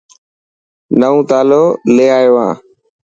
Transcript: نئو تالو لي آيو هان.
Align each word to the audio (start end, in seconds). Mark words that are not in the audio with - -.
نئو 0.99 1.19
تالو 1.29 1.63
لي 1.95 2.05
آيو 2.17 2.35
هان. 2.43 2.55